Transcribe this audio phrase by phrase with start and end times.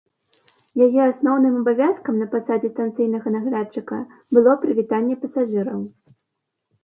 [0.85, 3.99] Яе асноўны абавязкам на пасадзе станцыйнага наглядчыка
[4.37, 5.79] было прывітанне пасажыраў.